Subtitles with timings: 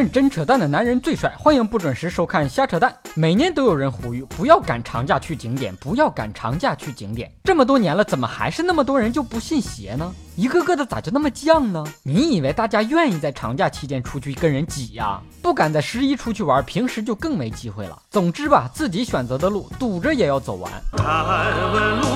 [0.00, 2.90] 认真扯淡的男人最帅，欢迎不准时收看瞎扯淡。
[3.14, 7.30] 每年都有人呼吁不要赶长假去景点，不要赶长假去景点。
[7.44, 10.10] 这么多年了，怎么还是那么多人就不信邪呢？
[10.36, 11.84] 一个个的咋就那么犟呢？
[12.02, 15.20] 你以为大家愿意在长假期间出去跟人挤呀？
[15.42, 18.00] 不敢在十一出去玩，平时就更没机会了。
[18.10, 20.72] 总之吧，自己选择的路，堵着也要走完。
[20.94, 22.06] 问路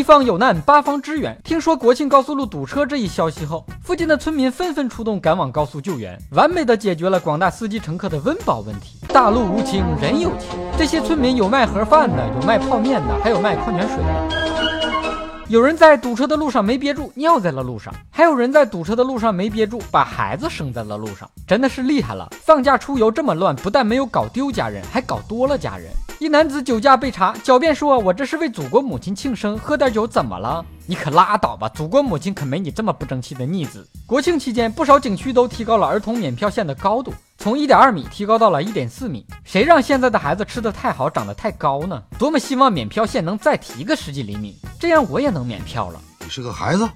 [0.00, 1.38] 一方有难，八方支援。
[1.44, 8.96] 听说国庆高速路堵车这一消息后，附近的村民纷纷出动赶往高速救援，完美的解决了广大司机乘客的温饱问题。
[9.08, 14.59] 大路无情人有情，这些村民有卖盒饭的，有卖泡面的，还有卖矿泉水的。
[15.50, 21.28] 有人在堵车的路上没憋住，尿在了路上；还有人在堵车的路上没憋住，把孩子生在了路上。
[21.44, 22.30] 真的是厉害了！
[22.40, 25.90] 放假出游这么乱，不但没有搞丢家人，还搞多了家人。
[26.20, 31.68] 一男子酒驾被查，狡辩说：“我这是为祖国母亲庆生，喝点酒怎么了？”你可拉倒吧！
[31.70, 33.84] 祖国母亲可没你这么不争气的逆子。
[34.06, 39.26] 国庆期间，不少景区都提高了儿童免票线的高度，从一点二米提高到了一点四米。
[39.42, 42.00] 谁让现在的孩子吃的太好，长得太高呢？
[42.16, 46.00] 多么希望免票线能再提个十几厘米，这样我也能免票了。
[46.20, 46.88] 你是个孩子，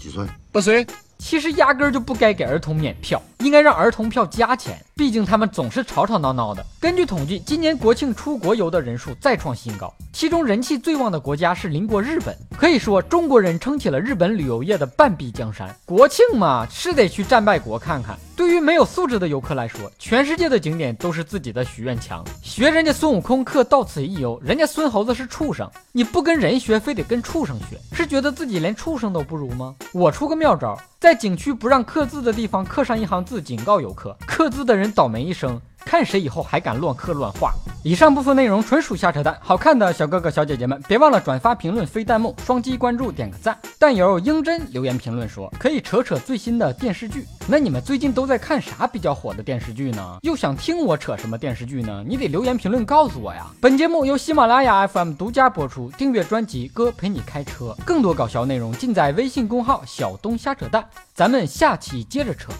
[0.00, 0.26] 几岁？
[0.50, 0.86] 八岁。
[1.18, 4.84] 其实压根儿就不该给儿童免票，应该让儿童票加钱。
[4.96, 6.66] 毕竟他们总是吵吵闹闹的。
[6.80, 12.36] 根据统计，今年国庆出国游的人数再创新高，其中人气最旺的国家是邻国日本。
[12.58, 15.74] 可以说，中国人撑起了日本旅游业的半壁江山。
[15.84, 18.18] 国庆嘛，是得去战败国看看。
[18.34, 22.24] 对于没有素质的游客来说，全世界的景点都是自己的许愿墙。
[22.42, 29.74] 学人家孙悟空刻到此一游，人家孙猴子是畜生，你不跟人学，非得跟畜生学，是觉得自己连畜生都不如吗？
[29.92, 35.60] 我出个妙招，在景区不让刻字的地方刻上一行字字，警告游客，刻字的人倒霉一生。
[35.84, 37.52] 看谁以后还敢乱刻乱画！
[37.84, 43.56] 以上部分内容纯属瞎扯淡，好看的小哥哥小姐姐们别忘了转发、评论、飞弹幕、双击关注、点个赞。
[43.78, 50.16] 但有英真留言评论说可以扯扯最新的电视剧，那你们最近都在看啥比较火的电视剧呢？
[50.22, 52.02] 又想听我扯什么电视剧呢？
[52.04, 53.46] 你得留言评论告诉我呀！
[53.60, 60.84] 本节目由喜马拉雅 FM 独家播出，订阅专辑哥陪你开车，更多搞笑内容尽在微信公号小东瞎扯淡。
[61.14, 62.50] 咱们下期接着扯。